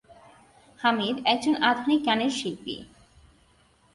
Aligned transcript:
হামিদ 0.79 1.17
একজন 1.25 1.55
আধুনিক 1.69 1.99
গানের 2.05 2.31
শিল্পী। 2.39 2.75